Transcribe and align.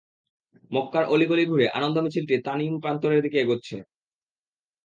মক্কার 0.71 1.03
অলিগলি 1.05 1.43
ঘুরে 1.45 1.65
আনন্দ 1.77 1.97
মিছিলটি 1.97 2.35
তানঈম 2.47 2.73
প্রান্তরের 2.83 3.23
দিকে 3.25 3.37
এগুচ্ছে। 3.39 3.77